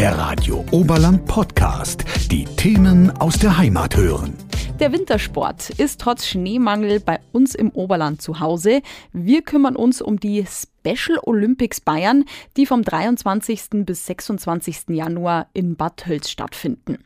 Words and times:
Der 0.00 0.16
Radio 0.16 0.64
Oberland 0.70 1.26
Podcast. 1.26 2.06
Die 2.30 2.46
Themen 2.46 3.10
aus 3.18 3.38
der 3.38 3.58
Heimat 3.58 3.98
hören. 3.98 4.32
Der 4.80 4.92
Wintersport 4.92 5.68
ist 5.68 6.00
trotz 6.00 6.26
Schneemangel 6.26 7.00
bei 7.00 7.20
uns 7.32 7.54
im 7.54 7.68
Oberland 7.68 8.22
zu 8.22 8.40
Hause. 8.40 8.80
Wir 9.12 9.42
kümmern 9.42 9.76
uns 9.76 10.00
um 10.00 10.18
die 10.18 10.46
Special 10.46 11.18
Olympics 11.22 11.82
Bayern, 11.82 12.24
die 12.56 12.64
vom 12.64 12.82
23. 12.82 13.84
bis 13.84 14.06
26. 14.06 14.84
Januar 14.88 15.48
in 15.52 15.76
Bad 15.76 15.98
Tölz 15.98 16.30
stattfinden. 16.30 16.96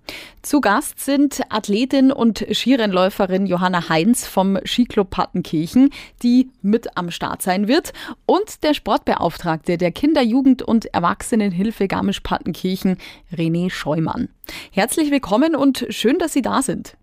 Zu 0.40 0.60
Gast 0.60 1.00
sind 1.00 1.40
Athletin 1.48 2.12
und 2.12 2.46
Skirennläuferin 2.48 3.44
Johanna 3.44 3.88
Heinz 3.88 4.24
vom 4.24 4.56
Skiclub 4.64 5.10
Pattenkirchen, 5.10 5.90
die 6.22 6.50
mit 6.62 6.96
am 6.96 7.10
Start 7.10 7.42
sein 7.42 7.66
wird, 7.66 7.92
und 8.24 8.62
der 8.62 8.74
Sportbeauftragte 8.74 9.78
der 9.78 9.90
Kinder-, 9.90 10.22
Jugend- 10.22 10.62
und 10.62 10.94
Erwachsenenhilfe 10.94 11.88
Garmisch-Partenkirchen, 11.88 12.98
René 13.32 13.68
Scheumann. 13.68 14.28
Herzlich 14.70 15.10
willkommen 15.10 15.56
und 15.56 15.86
schön, 15.88 16.20
dass 16.20 16.32
Sie 16.32 16.42
da 16.42 16.62
sind. 16.62 16.96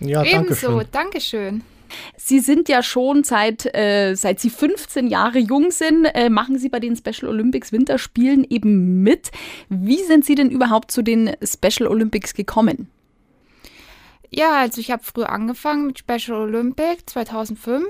Ja, 0.00 0.22
Ebenso, 0.22 0.82
danke 0.90 1.20
schön. 1.20 1.62
Sie 2.16 2.40
sind 2.40 2.68
ja 2.68 2.82
schon 2.82 3.24
seit, 3.24 3.66
äh, 3.74 4.14
seit 4.14 4.40
Sie 4.40 4.50
15 4.50 5.06
Jahre 5.06 5.38
jung 5.38 5.70
sind, 5.70 6.06
äh, 6.06 6.28
machen 6.28 6.58
Sie 6.58 6.68
bei 6.68 6.80
den 6.80 6.96
Special 6.96 7.28
Olympics 7.28 7.72
Winterspielen 7.72 8.44
eben 8.48 9.02
mit. 9.02 9.30
Wie 9.68 10.02
sind 10.02 10.24
Sie 10.24 10.34
denn 10.34 10.50
überhaupt 10.50 10.90
zu 10.90 11.02
den 11.02 11.36
Special 11.42 11.88
Olympics 11.88 12.34
gekommen? 12.34 12.90
Ja, 14.30 14.58
also 14.58 14.80
ich 14.80 14.90
habe 14.90 15.04
früh 15.04 15.22
angefangen 15.22 15.86
mit 15.86 15.98
Special 16.00 16.40
Olympics 16.40 17.06
2005 17.06 17.86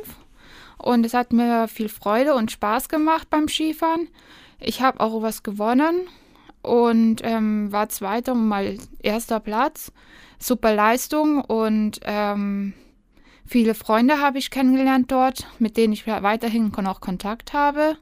und 0.79 1.07
es 1.07 1.15
hat 1.15 1.33
mir 1.33 1.67
viel 1.69 1.89
Freude 1.89 2.35
und 2.35 2.53
Spaß 2.53 2.89
gemacht 2.89 3.29
beim 3.31 3.49
Skifahren. 3.49 4.09
Ich 4.61 4.83
habe 4.83 5.01
auch 5.01 5.23
was 5.23 5.43
gewonnen 5.43 6.03
und 6.67 7.21
ähm, 7.23 7.71
war 7.71 7.89
zweiter 7.89 8.33
und 8.33 8.49
mal 8.49 8.77
erster 9.01 9.41
Platz. 9.41 9.93
Super 10.39 10.75
Leistung 10.75 11.41
und 11.41 12.01
ähm, 12.03 12.75
viele 13.47 13.75
Freunde 13.75 14.21
habe 14.21 14.39
ich 14.39 14.51
kennengelernt 14.51 15.11
dort, 15.11 15.47
mit 15.59 15.77
denen 15.77 15.93
ich 15.93 16.07
weiterhin 16.07 16.73
noch 16.83 17.01
Kontakt 17.01 17.53
habe 17.53 17.97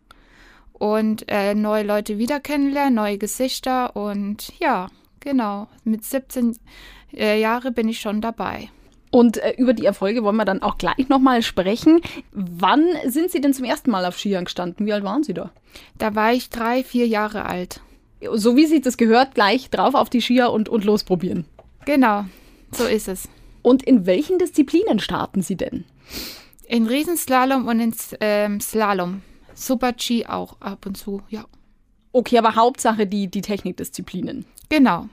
und 0.72 1.26
äh, 1.28 1.54
neue 1.54 1.84
Leute 1.84 2.18
wieder 2.18 2.40
kennenlernen, 2.40 2.94
neue 2.94 3.18
Gesichter 3.18 3.94
und 3.94 4.58
ja, 4.58 4.88
genau, 5.20 5.68
mit 5.84 6.04
17 6.04 6.56
äh, 7.12 7.38
Jahren 7.38 7.74
bin 7.74 7.88
ich 7.88 8.00
schon 8.00 8.20
dabei. 8.20 8.70
Und 9.10 9.36
äh, 9.36 9.54
über 9.58 9.74
die 9.74 9.84
Erfolge 9.84 10.24
wollen 10.24 10.36
wir 10.36 10.44
dann 10.44 10.62
auch 10.62 10.78
gleich 10.78 11.08
nochmal 11.08 11.42
sprechen. 11.42 12.00
Wann 12.32 12.84
sind 13.06 13.30
Sie 13.30 13.40
denn 13.40 13.52
zum 13.52 13.64
ersten 13.64 13.92
Mal 13.92 14.06
auf 14.06 14.18
Skiern 14.18 14.46
gestanden? 14.46 14.86
Wie 14.86 14.92
alt 14.92 15.04
waren 15.04 15.22
Sie 15.22 15.34
da? 15.34 15.52
Da 15.98 16.16
war 16.16 16.32
ich 16.32 16.50
drei, 16.50 16.82
vier 16.82 17.06
Jahre 17.06 17.44
alt 17.44 17.80
so 18.34 18.56
wie 18.56 18.66
sich 18.66 18.82
das 18.82 18.96
gehört, 18.96 19.34
gleich 19.34 19.70
drauf 19.70 19.94
auf 19.94 20.10
die 20.10 20.20
Skier 20.20 20.50
und, 20.50 20.68
und 20.68 20.84
losprobieren. 20.84 21.44
Genau, 21.84 22.24
so 22.72 22.84
ist 22.84 23.08
es. 23.08 23.28
Und 23.62 23.82
in 23.82 24.06
welchen 24.06 24.38
Disziplinen 24.38 24.98
starten 24.98 25.42
Sie 25.42 25.56
denn? 25.56 25.84
In 26.66 26.86
Riesenslalom 26.86 27.66
und 27.66 27.80
in 27.80 27.94
ähm, 28.20 28.60
Slalom. 28.60 29.22
Super-G 29.54 30.26
auch 30.26 30.60
ab 30.60 30.86
und 30.86 30.96
zu, 30.96 31.22
ja. 31.28 31.44
Okay, 32.12 32.38
aber 32.38 32.54
Hauptsache 32.54 33.06
die, 33.06 33.28
die 33.28 33.40
Technikdisziplinen. 33.40 34.44
Genau. 34.68 35.08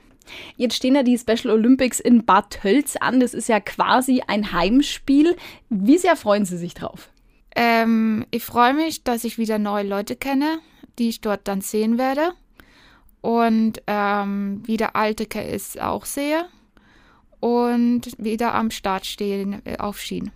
Jetzt 0.56 0.76
stehen 0.76 0.96
ja 0.96 1.04
die 1.04 1.18
Special 1.18 1.54
Olympics 1.54 2.00
in 2.00 2.26
Bad 2.26 2.62
Tölz 2.62 2.96
an. 2.96 3.20
Das 3.20 3.34
ist 3.34 3.50
ja 3.50 3.60
quasi 3.60 4.22
ein 4.26 4.54
Heimspiel. 4.54 5.36
Wie 5.70 5.98
sehr 5.98 6.16
freuen 6.16 6.46
Sie 6.46 6.58
sich 6.58 6.74
drauf? 6.74 7.10
Ähm, 7.56 8.26
ich 8.32 8.44
freue 8.44 8.74
mich, 8.74 9.04
dass 9.04 9.24
ich 9.24 9.38
wieder 9.38 9.60
neue 9.60 9.86
Leute 9.86 10.16
kenne, 10.16 10.60
die 11.00 11.10
ich 11.10 11.22
dort 11.22 11.48
dann 11.48 11.62
sehen 11.62 11.98
werde 11.98 12.34
und 13.22 13.82
ähm, 13.88 14.62
wieder 14.66 14.96
alte 14.96 15.26
KS 15.26 15.78
auch 15.78 16.06
sehe 16.06 16.46
und 17.40 18.02
wieder 18.18 18.54
am 18.54 18.72
Start 18.72 19.06
stehen 19.06 19.62
äh, 19.66 19.78
auf 19.78 20.00
Schienen. 20.00 20.32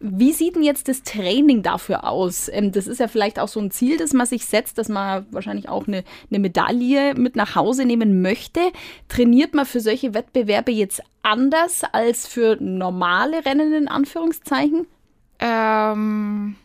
Wie 0.00 0.32
sieht 0.32 0.56
denn 0.56 0.62
jetzt 0.62 0.88
das 0.88 1.02
Training 1.02 1.62
dafür 1.62 2.04
aus? 2.06 2.48
Ähm, 2.52 2.72
das 2.72 2.86
ist 2.86 3.00
ja 3.00 3.08
vielleicht 3.08 3.38
auch 3.38 3.48
so 3.48 3.60
ein 3.60 3.70
Ziel, 3.70 3.96
das 3.96 4.12
man 4.12 4.26
sich 4.26 4.44
setzt, 4.44 4.78
dass 4.78 4.88
man 4.88 5.26
wahrscheinlich 5.30 5.68
auch 5.68 5.86
eine, 5.86 6.04
eine 6.30 6.38
Medaille 6.38 7.14
mit 7.14 7.36
nach 7.36 7.54
Hause 7.54 7.84
nehmen 7.84 8.22
möchte. 8.22 8.60
Trainiert 9.08 9.54
man 9.54 9.66
für 9.66 9.80
solche 9.80 10.14
Wettbewerbe 10.14 10.72
jetzt 10.72 11.02
anders 11.22 11.82
als 11.92 12.26
für 12.26 12.56
normale 12.60 13.44
Rennen 13.44 13.72
in 13.72 13.88
Anführungszeichen? 13.88 14.86
Ähm, 15.38 16.56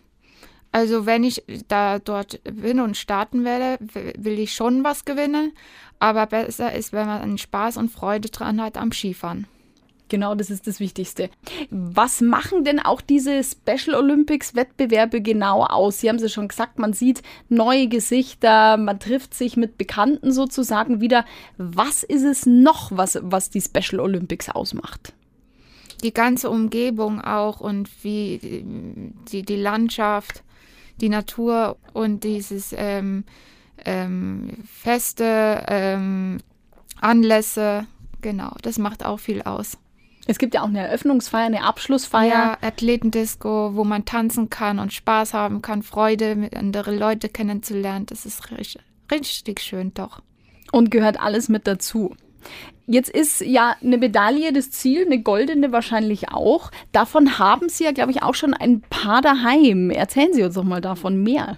also 0.71 1.05
wenn 1.05 1.23
ich 1.23 1.43
da 1.67 1.99
dort 1.99 2.41
bin 2.43 2.79
und 2.79 2.97
starten 2.97 3.43
werde, 3.43 3.83
will 4.17 4.39
ich 4.39 4.53
schon 4.53 4.83
was 4.83 5.05
gewinnen. 5.05 5.53
Aber 5.99 6.27
besser 6.27 6.73
ist, 6.73 6.93
wenn 6.93 7.07
man 7.07 7.37
Spaß 7.37 7.77
und 7.77 7.89
Freude 7.89 8.29
dran 8.29 8.61
hat 8.61 8.77
am 8.77 8.91
Skifahren. 8.91 9.47
Genau, 10.09 10.35
das 10.35 10.49
ist 10.49 10.67
das 10.67 10.79
Wichtigste. 10.79 11.29
Was 11.69 12.21
machen 12.21 12.63
denn 12.63 12.79
auch 12.79 13.01
diese 13.01 13.43
Special 13.43 13.95
Olympics 13.95 14.55
Wettbewerbe 14.55 15.21
genau 15.21 15.63
aus? 15.63 15.99
Sie 15.99 16.07
haben 16.07 16.15
es 16.17 16.31
schon 16.31 16.47
gesagt, 16.47 16.79
man 16.79 16.93
sieht 16.93 17.23
neue 17.49 17.87
Gesichter, 17.87 18.77
man 18.77 18.99
trifft 18.99 19.33
sich 19.33 19.57
mit 19.57 19.77
Bekannten 19.77 20.31
sozusagen 20.31 21.01
wieder. 21.01 21.25
Was 21.57 22.03
ist 22.03 22.23
es 22.23 22.45
noch, 22.45 22.91
was, 22.95 23.19
was 23.21 23.49
die 23.49 23.61
Special 23.61 23.99
Olympics 23.99 24.49
ausmacht? 24.49 25.13
Die 26.03 26.13
ganze 26.13 26.49
Umgebung 26.49 27.19
auch 27.19 27.59
und 27.59 27.89
wie 28.03 28.63
die, 29.31 29.41
die 29.41 29.55
Landschaft 29.55 30.43
die 31.01 31.09
Natur 31.09 31.77
und 31.93 32.23
dieses 32.23 32.73
ähm, 32.77 33.23
ähm, 33.85 34.63
Feste, 34.65 35.63
ähm, 35.67 36.39
Anlässe, 36.99 37.85
genau, 38.21 38.53
das 38.61 38.77
macht 38.79 39.05
auch 39.05 39.19
viel 39.19 39.41
aus. 39.43 39.77
Es 40.29 40.39
gibt 40.39 40.53
ja 40.53 40.61
auch 40.61 40.67
eine 40.67 40.85
Eröffnungsfeier, 40.85 41.45
eine 41.45 41.63
Abschlussfeier. 41.63 42.27
Ja, 42.27 42.57
Athletendisco, 42.61 43.75
wo 43.75 43.85
man 43.85 44.03
tanzen 44.03 44.49
kann 44.49 44.77
und 44.77 44.91
Spaß 44.91 45.33
haben 45.33 45.61
kann, 45.61 45.83
Freude 45.83 46.35
mit 46.35 46.55
anderen 46.55 46.99
Leute 46.99 47.29
kennenzulernen. 47.29 48.05
Das 48.07 48.25
ist 48.25 48.51
richtig, 48.51 48.81
richtig 49.09 49.61
schön, 49.61 49.93
doch. 49.93 50.21
Und 50.73 50.91
gehört 50.91 51.19
alles 51.19 51.47
mit 51.47 51.65
dazu. 51.65 52.13
Jetzt 52.85 53.09
ist 53.09 53.41
ja 53.41 53.75
eine 53.83 53.97
Medaille 53.97 54.53
das 54.53 54.71
Ziel, 54.71 55.05
eine 55.05 55.21
goldene 55.21 55.73
wahrscheinlich 55.73 56.29
auch. 56.29 56.71
Davon 56.93 57.37
haben 57.37 57.67
Sie 57.67 57.83
ja, 57.83 57.91
glaube 57.91 58.11
ich, 58.11 58.23
auch 58.23 58.33
schon 58.33 58.53
ein 58.53 58.81
paar 58.81 59.21
daheim. 59.21 59.89
Erzählen 59.89 60.33
Sie 60.33 60.43
uns 60.43 60.55
doch 60.55 60.63
mal 60.63 60.79
davon 60.79 61.21
mehr. 61.21 61.57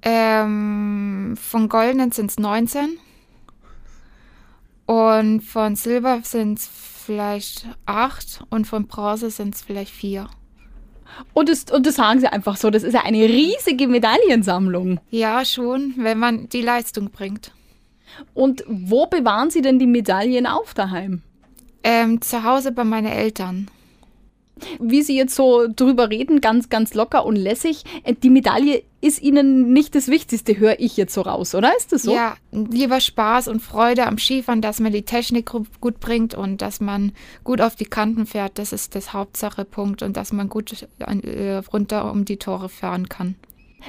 Ähm, 0.00 1.36
von 1.36 1.68
goldenen 1.68 2.10
sind 2.12 2.30
es 2.30 2.38
19. 2.38 2.98
Und 4.86 5.42
von 5.42 5.76
Silber 5.76 6.20
sind 6.22 6.58
es 6.58 6.70
vielleicht 7.04 7.66
8. 7.84 8.44
Und 8.48 8.66
von 8.66 8.86
Bronze 8.86 9.30
sind 9.30 9.54
es 9.54 9.60
vielleicht 9.60 9.92
4. 9.92 10.26
Und 11.34 11.50
das, 11.50 11.64
und 11.70 11.86
das 11.86 11.96
sagen 11.96 12.20
Sie 12.20 12.28
einfach 12.28 12.56
so. 12.56 12.70
Das 12.70 12.82
ist 12.82 12.94
ja 12.94 13.02
eine 13.02 13.24
riesige 13.24 13.88
Medaillensammlung. 13.88 15.00
Ja, 15.10 15.44
schon, 15.44 15.94
wenn 15.98 16.18
man 16.18 16.48
die 16.48 16.62
Leistung 16.62 17.10
bringt. 17.10 17.52
Und 18.34 18.64
wo 18.68 19.06
bewahren 19.06 19.50
Sie 19.50 19.62
denn 19.62 19.78
die 19.78 19.86
Medaillen 19.86 20.46
auf 20.46 20.74
daheim? 20.74 21.22
Ähm, 21.84 22.20
zu 22.20 22.44
Hause 22.44 22.72
bei 22.72 22.84
meinen 22.84 23.12
Eltern. 23.12 23.70
Wie 24.80 25.02
Sie 25.02 25.16
jetzt 25.16 25.34
so 25.34 25.68
drüber 25.68 26.10
reden, 26.10 26.40
ganz, 26.40 26.68
ganz 26.68 26.94
locker 26.94 27.24
und 27.24 27.36
lässig, 27.36 27.84
äh, 28.02 28.14
die 28.14 28.30
Medaille 28.30 28.82
ist 29.00 29.22
Ihnen 29.22 29.72
nicht 29.72 29.94
das 29.94 30.08
Wichtigste, 30.08 30.58
höre 30.58 30.80
ich 30.80 30.96
jetzt 30.96 31.14
so 31.14 31.20
raus, 31.20 31.54
oder? 31.54 31.76
Ist 31.76 31.92
das 31.92 32.02
so? 32.02 32.12
Ja, 32.12 32.36
lieber 32.50 33.00
Spaß 33.00 33.46
und 33.48 33.60
Freude 33.60 34.06
am 34.06 34.18
Skifahren, 34.18 34.60
dass 34.60 34.80
man 34.80 34.92
die 34.92 35.02
Technik 35.02 35.52
gut 35.80 36.00
bringt 36.00 36.34
und 36.34 36.60
dass 36.62 36.80
man 36.80 37.12
gut 37.44 37.60
auf 37.60 37.76
die 37.76 37.84
Kanten 37.84 38.26
fährt. 38.26 38.58
Das 38.58 38.72
ist 38.72 38.94
das 38.94 39.12
Hauptsache 39.12 39.64
Punkt 39.64 40.02
und 40.02 40.16
dass 40.16 40.32
man 40.32 40.48
gut 40.48 40.86
äh, 40.98 41.62
runter 41.72 42.10
um 42.10 42.24
die 42.24 42.38
Tore 42.38 42.68
fahren 42.68 43.08
kann. 43.08 43.36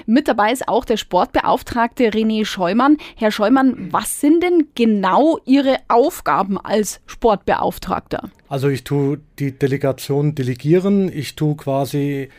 Mit 0.05 0.27
dabei 0.27 0.51
ist 0.51 0.67
auch 0.67 0.85
der 0.85 0.97
Sportbeauftragte 0.97 2.09
René 2.09 2.45
Scheumann. 2.45 2.97
Herr 3.16 3.31
Scheumann, 3.31 3.90
was 3.91 4.19
sind 4.19 4.43
denn 4.43 4.67
genau 4.75 5.40
Ihre 5.46 5.78
Aufgaben 5.87 6.58
als 6.58 7.02
Sportbeauftragter? 7.05 8.29
Also 8.47 8.69
ich 8.69 8.84
tue 8.84 9.19
die 9.40 9.52
Delegation 9.52 10.35
delegieren, 10.35 11.11
ich 11.11 11.35
tue 11.35 11.55
quasi 11.55 12.29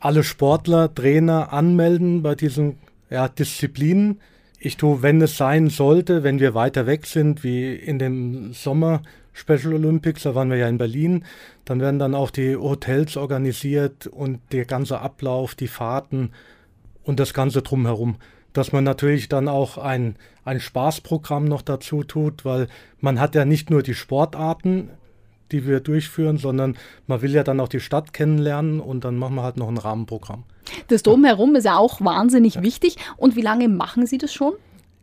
alle 0.00 0.22
Sportler, 0.22 0.94
Trainer 0.94 1.52
anmelden 1.52 2.22
bei 2.22 2.34
diesen 2.34 2.78
ja, 3.10 3.28
Disziplinen. 3.28 4.20
Ich 4.58 4.76
tue, 4.76 5.02
wenn 5.02 5.20
es 5.20 5.36
sein 5.36 5.68
sollte, 5.68 6.22
wenn 6.22 6.40
wir 6.40 6.54
weiter 6.54 6.86
weg 6.86 7.06
sind, 7.06 7.44
wie 7.44 7.74
in 7.74 7.98
dem 7.98 8.52
Sommer 8.52 9.02
Special 9.32 9.74
Olympics, 9.74 10.22
da 10.22 10.34
waren 10.34 10.50
wir 10.50 10.56
ja 10.56 10.68
in 10.68 10.78
Berlin, 10.78 11.24
dann 11.64 11.80
werden 11.80 11.98
dann 11.98 12.14
auch 12.14 12.30
die 12.30 12.56
Hotels 12.56 13.16
organisiert 13.16 14.06
und 14.06 14.40
der 14.52 14.64
ganze 14.64 15.00
Ablauf, 15.00 15.54
die 15.54 15.68
Fahrten 15.68 16.30
und 17.04 17.20
das 17.20 17.34
Ganze 17.34 17.62
drumherum. 17.62 18.16
Dass 18.52 18.72
man 18.72 18.84
natürlich 18.84 19.28
dann 19.28 19.48
auch 19.48 19.78
ein, 19.78 20.16
ein 20.44 20.60
Spaßprogramm 20.60 21.44
noch 21.44 21.62
dazu 21.62 22.04
tut, 22.04 22.44
weil 22.44 22.68
man 23.00 23.20
hat 23.20 23.34
ja 23.34 23.44
nicht 23.44 23.70
nur 23.70 23.82
die 23.82 23.94
Sportarten, 23.94 24.90
die 25.52 25.66
wir 25.66 25.80
durchführen, 25.80 26.38
sondern 26.38 26.76
man 27.06 27.22
will 27.22 27.32
ja 27.32 27.44
dann 27.44 27.60
auch 27.60 27.68
die 27.68 27.80
Stadt 27.80 28.12
kennenlernen 28.12 28.80
und 28.80 29.04
dann 29.04 29.16
machen 29.16 29.34
wir 29.36 29.42
halt 29.42 29.56
noch 29.56 29.68
ein 29.68 29.78
Rahmenprogramm. 29.78 30.44
Das 30.88 31.02
Drumherum 31.02 31.54
ist 31.56 31.64
ja 31.64 31.76
auch 31.76 32.00
wahnsinnig 32.00 32.56
ja. 32.56 32.62
wichtig. 32.62 32.96
Und 33.16 33.36
wie 33.36 33.42
lange 33.42 33.68
machen 33.68 34.06
Sie 34.06 34.18
das 34.18 34.32
schon? 34.32 34.54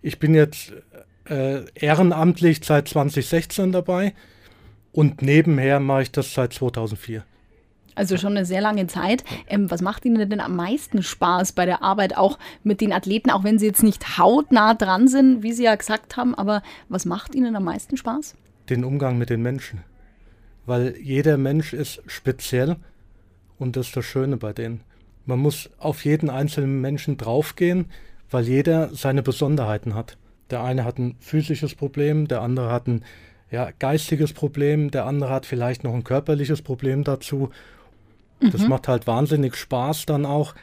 Ich 0.01 0.17
bin 0.17 0.33
jetzt 0.33 0.73
äh, 1.25 1.61
ehrenamtlich 1.75 2.61
seit 2.63 2.87
2016 2.87 3.71
dabei 3.71 4.13
und 4.91 5.21
nebenher 5.21 5.79
mache 5.79 6.03
ich 6.03 6.11
das 6.11 6.33
seit 6.33 6.53
2004. 6.53 7.23
Also 7.95 8.17
schon 8.17 8.37
eine 8.37 8.45
sehr 8.45 8.61
lange 8.61 8.87
Zeit. 8.87 9.23
Ähm, 9.47 9.69
was 9.69 9.81
macht 9.81 10.05
Ihnen 10.05 10.29
denn 10.29 10.39
am 10.39 10.55
meisten 10.55 11.03
Spaß 11.03 11.51
bei 11.53 11.65
der 11.65 11.83
Arbeit 11.83 12.17
auch 12.17 12.39
mit 12.63 12.81
den 12.81 12.93
Athleten, 12.93 13.29
auch 13.29 13.43
wenn 13.43 13.59
Sie 13.59 13.65
jetzt 13.65 13.83
nicht 13.83 14.17
hautnah 14.17 14.73
dran 14.73 15.07
sind, 15.07 15.43
wie 15.43 15.53
Sie 15.53 15.63
ja 15.63 15.75
gesagt 15.75 16.17
haben, 16.17 16.35
aber 16.35 16.63
was 16.89 17.05
macht 17.05 17.35
Ihnen 17.35 17.55
am 17.55 17.63
meisten 17.63 17.97
Spaß? 17.97 18.35
Den 18.69 18.83
Umgang 18.83 19.17
mit 19.17 19.29
den 19.29 19.41
Menschen. 19.41 19.83
Weil 20.65 20.95
jeder 20.97 21.37
Mensch 21.37 21.73
ist 21.73 22.01
speziell 22.07 22.77
und 23.57 23.75
das 23.75 23.87
ist 23.87 23.97
das 23.97 24.05
Schöne 24.05 24.37
bei 24.37 24.53
denen. 24.53 24.81
Man 25.25 25.39
muss 25.39 25.69
auf 25.77 26.03
jeden 26.05 26.29
einzelnen 26.29 26.81
Menschen 26.81 27.17
draufgehen, 27.17 27.85
weil 28.29 28.47
jeder 28.47 28.93
seine 28.95 29.21
Besonderheiten 29.21 29.93
hat. 29.93 30.17
Der 30.49 30.63
eine 30.63 30.83
hat 30.83 30.97
ein 30.97 31.15
physisches 31.19 31.75
Problem, 31.75 32.27
der 32.27 32.41
andere 32.41 32.71
hat 32.71 32.87
ein 32.87 33.03
ja, 33.51 33.69
geistiges 33.77 34.33
Problem, 34.33 34.91
der 34.91 35.05
andere 35.05 35.31
hat 35.31 35.45
vielleicht 35.45 35.83
noch 35.83 35.93
ein 35.93 36.03
körperliches 36.03 36.61
Problem 36.61 37.03
dazu. 37.03 37.49
Das 38.41 38.61
mhm. 38.61 38.69
macht 38.69 38.87
halt 38.87 39.07
wahnsinnig 39.07 39.55
Spaß, 39.55 40.05
dann 40.05 40.25
auch 40.25 40.55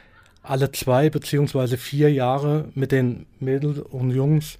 alle 0.43 0.71
zwei 0.71 1.09
beziehungsweise 1.09 1.77
vier 1.77 2.11
Jahre 2.11 2.65
mit 2.75 2.91
den 2.91 3.25
Mädels 3.39 3.79
und 3.79 4.11
Jungs 4.11 4.57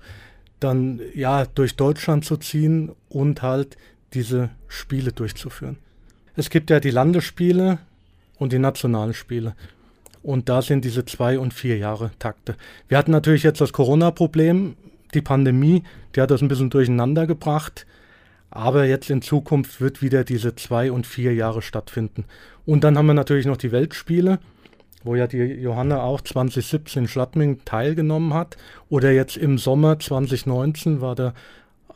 dann 0.59 0.99
ja 1.15 1.45
durch 1.45 1.75
Deutschland 1.75 2.25
zu 2.25 2.37
ziehen 2.37 2.91
und 3.07 3.41
halt 3.41 3.77
diese 4.13 4.49
Spiele 4.67 5.11
durchzuführen. 5.11 5.77
Es 6.35 6.49
gibt 6.49 6.69
ja 6.69 6.79
die 6.79 6.91
Landesspiele 6.91 7.79
und 8.37 8.53
die 8.53 8.59
nationalen 8.59 9.13
Spiele. 9.13 9.55
Und 10.21 10.49
da 10.49 10.61
sind 10.61 10.83
diese 10.83 11.05
zwei 11.05 11.39
und 11.39 11.53
vier 11.53 11.77
Jahre 11.77 12.11
Takte. 12.19 12.55
Wir 12.87 12.97
hatten 12.97 13.11
natürlich 13.11 13.43
jetzt 13.43 13.61
das 13.61 13.71
Corona-Problem, 13.71 14.75
die 15.13 15.21
Pandemie, 15.21 15.83
die 16.15 16.21
hat 16.21 16.31
das 16.31 16.41
ein 16.41 16.49
bisschen 16.49 16.69
durcheinander 16.69 17.25
gebracht. 17.25 17.85
Aber 18.51 18.85
jetzt 18.85 19.09
in 19.09 19.21
Zukunft 19.21 19.79
wird 19.79 20.01
wieder 20.01 20.23
diese 20.23 20.55
zwei 20.55 20.91
und 20.91 21.05
vier 21.05 21.33
Jahre 21.33 21.61
stattfinden. 21.61 22.25
Und 22.65 22.83
dann 22.83 22.97
haben 22.97 23.05
wir 23.05 23.13
natürlich 23.13 23.45
noch 23.45 23.57
die 23.57 23.71
Weltspiele, 23.71 24.39
wo 25.03 25.15
ja 25.15 25.27
die 25.27 25.37
Johanna 25.37 26.01
auch 26.01 26.21
2017 26.21 27.03
in 27.03 27.07
Schladming 27.07 27.63
teilgenommen 27.65 28.33
hat. 28.33 28.57
Oder 28.89 29.11
jetzt 29.11 29.37
im 29.37 29.57
Sommer 29.57 29.99
2019 29.99 31.01
war 31.01 31.15
der 31.15 31.33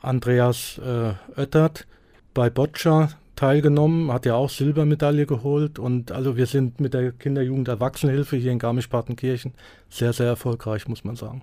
Andreas 0.01 0.79
äh, 0.83 1.39
Oettert 1.39 1.87
bei 2.33 2.49
Boccia 2.49 3.09
teilgenommen, 3.35 4.11
hat 4.11 4.25
ja 4.25 4.35
auch 4.35 4.49
Silbermedaille 4.49 5.25
geholt. 5.25 5.79
Und 5.79 6.11
also 6.11 6.37
wir 6.37 6.45
sind 6.45 6.79
mit 6.79 6.93
der 6.93 7.11
Kinderjugend 7.11 7.67
Erwachsenenhilfe 7.67 8.37
hier 8.37 8.51
in 8.51 8.59
Garmisch-Partenkirchen 8.59 9.53
sehr, 9.89 10.13
sehr 10.13 10.27
erfolgreich, 10.27 10.87
muss 10.87 11.03
man 11.03 11.15
sagen. 11.15 11.41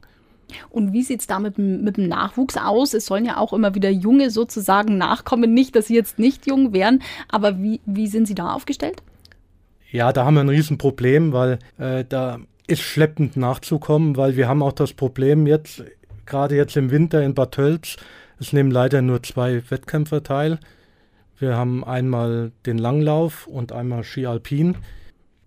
Und 0.68 0.92
wie 0.92 1.02
sieht 1.02 1.20
es 1.20 1.26
da 1.26 1.38
mit, 1.38 1.58
mit, 1.58 1.96
dem 1.96 2.08
Nachwuchs 2.08 2.56
aus? 2.56 2.94
Es 2.94 3.06
sollen 3.06 3.24
ja 3.24 3.36
auch 3.36 3.52
immer 3.52 3.74
wieder 3.74 3.90
Junge 3.90 4.30
sozusagen 4.30 4.98
nachkommen. 4.98 5.54
Nicht, 5.54 5.76
dass 5.76 5.86
sie 5.86 5.94
jetzt 5.94 6.18
nicht 6.18 6.46
jung 6.46 6.72
wären, 6.72 7.02
aber 7.28 7.60
wie, 7.62 7.80
wie 7.86 8.06
sind 8.06 8.26
Sie 8.26 8.34
da 8.34 8.52
aufgestellt? 8.52 9.02
Ja, 9.90 10.12
da 10.12 10.24
haben 10.24 10.34
wir 10.34 10.42
ein 10.42 10.48
Riesenproblem, 10.48 11.32
weil 11.32 11.58
äh, 11.78 12.04
da 12.08 12.38
ist 12.66 12.82
schleppend 12.82 13.36
nachzukommen, 13.36 14.16
weil 14.16 14.36
wir 14.36 14.48
haben 14.48 14.62
auch 14.62 14.72
das 14.72 14.92
Problem 14.92 15.46
jetzt, 15.46 15.82
gerade 16.26 16.56
jetzt 16.56 16.76
im 16.76 16.90
Winter 16.90 17.22
in 17.22 17.34
Bad 17.34 17.52
Tölz, 17.52 17.96
es 18.38 18.52
nehmen 18.52 18.70
leider 18.70 19.02
nur 19.02 19.22
zwei 19.22 19.62
Wettkämpfer 19.68 20.22
teil. 20.22 20.58
Wir 21.38 21.56
haben 21.56 21.84
einmal 21.84 22.52
den 22.66 22.78
Langlauf 22.78 23.46
und 23.46 23.72
einmal 23.72 24.04
Ski 24.04 24.26
Alpin. 24.26 24.76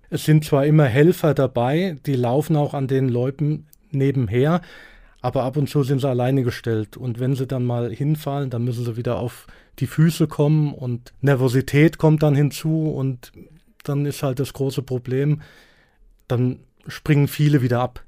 Es 0.10 0.26
sind 0.26 0.44
zwar 0.44 0.66
immer 0.66 0.86
Helfer 0.86 1.34
dabei, 1.34 1.98
die 2.06 2.16
laufen 2.16 2.56
auch 2.56 2.74
an 2.74 2.88
den 2.88 3.10
Läupen 3.10 3.66
nebenher, 3.92 4.62
aber 5.24 5.44
ab 5.44 5.56
und 5.56 5.70
zu 5.70 5.84
sind 5.84 6.00
sie 6.00 6.10
alleine 6.10 6.44
gestellt. 6.44 6.98
Und 6.98 7.18
wenn 7.18 7.34
sie 7.36 7.48
dann 7.48 7.66
mal 7.66 7.90
hinfallen, 7.90 8.50
dann 8.50 8.66
müssen 8.66 8.84
sie 8.84 8.98
wieder 8.98 9.18
auf 9.20 9.48
die 9.80 9.88
Füße 9.88 10.28
kommen 10.28 10.74
und 10.74 11.14
Nervosität 11.22 11.98
kommt 11.98 12.22
dann 12.24 12.36
hinzu 12.36 12.92
und 12.92 13.32
dann 13.84 14.06
ist 14.06 14.22
halt 14.22 14.40
das 14.40 14.52
große 14.52 14.82
Problem, 14.82 15.42
dann 16.28 16.60
springen 16.88 17.30
viele 17.30 17.62
wieder 17.62 17.80
ab. 17.80 18.04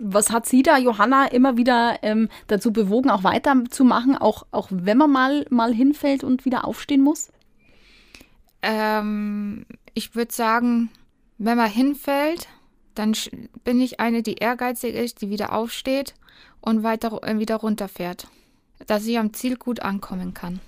Was 0.00 0.30
hat 0.30 0.46
Sie 0.46 0.64
da, 0.64 0.76
Johanna, 0.76 1.26
immer 1.26 1.56
wieder 1.56 1.98
ähm, 2.02 2.28
dazu 2.48 2.72
bewogen, 2.72 3.10
auch 3.10 3.22
weiterzumachen, 3.22 4.16
auch, 4.16 4.44
auch 4.50 4.68
wenn 4.70 4.98
man 4.98 5.12
mal, 5.12 5.46
mal 5.50 5.72
hinfällt 5.72 6.24
und 6.24 6.44
wieder 6.44 6.64
aufstehen 6.64 7.00
muss? 7.00 7.30
Ähm, 8.60 9.66
ich 9.94 10.16
würde 10.16 10.34
sagen, 10.34 10.90
wenn 11.38 11.56
man 11.56 11.70
hinfällt, 11.70 12.48
dann 12.96 13.12
bin 13.62 13.80
ich 13.80 14.00
eine, 14.00 14.22
die 14.22 14.34
ehrgeizig 14.34 14.96
ist, 14.96 15.22
die 15.22 15.30
wieder 15.30 15.52
aufsteht 15.52 16.14
und 16.60 16.82
weiter, 16.82 17.20
äh, 17.22 17.38
wieder 17.38 17.56
runterfährt, 17.56 18.28
dass 18.86 19.06
ich 19.06 19.18
am 19.18 19.32
Ziel 19.32 19.56
gut 19.56 19.80
ankommen 19.80 20.34
kann. 20.34 20.60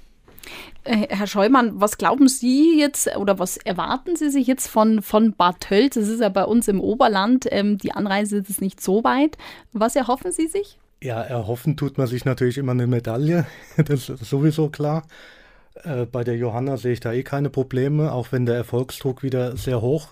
Äh, 0.84 1.08
Herr 1.08 1.26
Scheumann, 1.26 1.80
was 1.80 1.98
glauben 1.98 2.28
Sie 2.28 2.78
jetzt 2.78 3.16
oder 3.16 3.38
was 3.38 3.56
erwarten 3.56 4.16
Sie 4.16 4.30
sich 4.30 4.46
jetzt 4.46 4.68
von, 4.68 5.02
von 5.02 5.32
Bad 5.32 5.60
Tölz? 5.60 5.96
Es 5.96 6.08
ist 6.08 6.20
ja 6.20 6.28
bei 6.28 6.44
uns 6.44 6.68
im 6.68 6.80
Oberland, 6.80 7.46
ähm, 7.50 7.78
die 7.78 7.92
Anreise 7.92 8.38
ist 8.38 8.60
nicht 8.60 8.80
so 8.80 9.02
weit. 9.04 9.36
Was 9.72 9.96
erhoffen 9.96 10.32
Sie 10.32 10.46
sich? 10.46 10.78
Ja, 11.02 11.20
erhoffen 11.20 11.76
tut 11.76 11.98
man 11.98 12.06
sich 12.06 12.24
natürlich 12.24 12.58
immer 12.58 12.72
eine 12.72 12.86
Medaille, 12.86 13.46
das 13.76 14.08
ist 14.08 14.24
sowieso 14.24 14.68
klar. 14.68 15.04
Äh, 15.82 16.06
bei 16.06 16.24
der 16.24 16.36
Johanna 16.36 16.76
sehe 16.76 16.92
ich 16.92 17.00
da 17.00 17.12
eh 17.12 17.22
keine 17.22 17.50
Probleme, 17.50 18.12
auch 18.12 18.32
wenn 18.32 18.46
der 18.46 18.56
Erfolgsdruck 18.56 19.22
wieder 19.22 19.56
sehr 19.56 19.80
hoch 19.80 20.08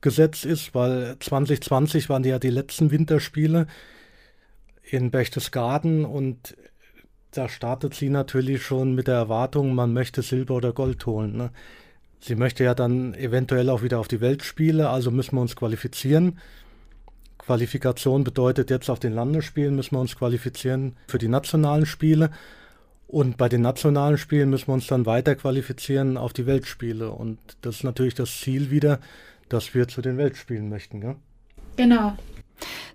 gesetzt 0.00 0.44
ist, 0.44 0.74
weil 0.74 1.16
2020 1.18 2.08
waren 2.08 2.24
ja 2.24 2.38
die 2.38 2.50
letzten 2.50 2.90
Winterspiele 2.90 3.66
in 4.90 5.10
Berchtesgaden 5.10 6.04
und 6.04 6.56
da 7.30 7.48
startet 7.48 7.94
sie 7.94 8.08
natürlich 8.08 8.62
schon 8.62 8.94
mit 8.94 9.06
der 9.06 9.14
Erwartung, 9.14 9.74
man 9.74 9.92
möchte 9.92 10.22
Silber 10.22 10.54
oder 10.54 10.72
Gold 10.72 11.04
holen. 11.06 11.36
Ne? 11.36 11.50
Sie 12.20 12.34
möchte 12.34 12.64
ja 12.64 12.74
dann 12.74 13.14
eventuell 13.14 13.68
auch 13.70 13.82
wieder 13.82 13.98
auf 13.98 14.08
die 14.08 14.20
Weltspiele, 14.20 14.88
also 14.88 15.10
müssen 15.10 15.36
wir 15.36 15.42
uns 15.42 15.54
qualifizieren. 15.54 16.38
Qualifikation 17.36 18.24
bedeutet 18.24 18.70
jetzt 18.70 18.90
auf 18.90 18.98
den 18.98 19.14
Landesspielen 19.14 19.76
müssen 19.76 19.94
wir 19.94 20.00
uns 20.00 20.16
qualifizieren 20.16 20.96
für 21.06 21.18
die 21.18 21.28
nationalen 21.28 21.86
Spiele. 21.86 22.30
Und 23.06 23.38
bei 23.38 23.48
den 23.48 23.62
nationalen 23.62 24.18
Spielen 24.18 24.50
müssen 24.50 24.68
wir 24.68 24.74
uns 24.74 24.86
dann 24.86 25.06
weiter 25.06 25.34
qualifizieren 25.34 26.18
auf 26.18 26.34
die 26.34 26.44
Weltspiele. 26.44 27.10
Und 27.10 27.38
das 27.62 27.76
ist 27.76 27.84
natürlich 27.84 28.14
das 28.14 28.38
Ziel 28.40 28.70
wieder, 28.70 29.00
dass 29.48 29.74
wir 29.74 29.88
zu 29.88 30.02
den 30.02 30.18
Weltspielen 30.18 30.68
möchten. 30.68 31.00
Ja? 31.00 31.16
Genau. 31.76 32.12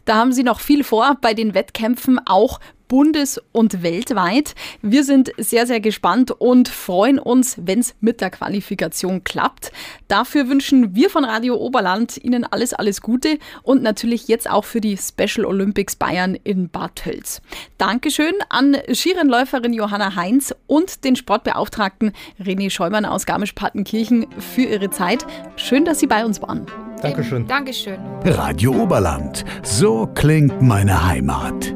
Da 0.06 0.16
haben 0.16 0.34
Sie 0.34 0.44
noch 0.44 0.60
viel 0.60 0.84
vor 0.84 1.18
bei 1.22 1.34
den 1.34 1.54
Wettkämpfen, 1.54 2.20
auch 2.26 2.60
bundes- 2.94 3.42
und 3.52 3.82
weltweit. 3.82 4.54
Wir 4.84 5.04
sind 5.04 5.32
sehr, 5.38 5.66
sehr 5.66 5.80
gespannt 5.80 6.30
und 6.30 6.68
freuen 6.70 7.18
uns, 7.18 7.56
wenn 7.60 7.80
es 7.80 7.96
mit 8.02 8.22
der 8.22 8.30
Qualifikation 8.30 9.24
klappt. 9.24 9.72
Dafür 10.08 10.48
wünschen 10.48 10.94
wir 10.94 11.10
von 11.10 11.26
Radio 11.26 11.56
Oberland 11.56 12.24
Ihnen 12.24 12.44
alles, 12.44 12.72
alles 12.74 13.02
Gute 13.02 13.40
und 13.64 13.82
natürlich 13.82 14.28
jetzt 14.28 14.48
auch 14.48 14.64
für 14.64 14.80
die 14.80 14.96
Special 14.96 15.46
Olympics 15.46 15.96
Bayern 15.96 16.36
in 16.36 16.70
Bad 16.70 16.98
Tölz. 16.98 17.42
Dankeschön 17.80 18.36
an 18.50 18.78
Skirennläuferin 18.94 19.74
Johanna 19.74 20.16
Heinz 20.16 20.54
und 20.68 21.04
den 21.04 21.16
Sportbeauftragten 21.16 22.14
René 22.40 22.70
Scheumann 22.70 23.06
aus 23.06 23.26
Garmisch-Partenkirchen 23.26 24.28
für 24.38 24.66
Ihre 24.66 24.92
Zeit. 24.92 25.26
Schön, 25.56 25.84
dass 25.84 26.00
Sie 26.00 26.08
bei 26.08 26.26
uns 26.26 26.44
waren. 26.44 26.68
Dankeschön. 27.04 27.48
Dankeschön. 27.48 28.00
Radio 28.24 28.72
Oberland. 28.72 29.44
So 29.64 30.08
klingt 30.14 30.62
meine 30.62 31.06
Heimat. 31.06 31.76